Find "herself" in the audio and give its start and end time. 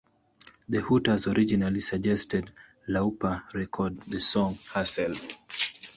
4.73-5.37